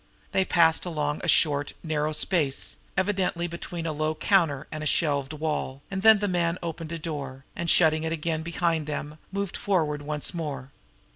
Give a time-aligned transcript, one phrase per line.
[0.31, 5.31] They passed along a short, narrow space, evidently between a low counter and a shelved
[5.31, 9.55] wall, and then the man opened a door, and, shutting it again behind them, moved
[9.55, 10.71] forward once more.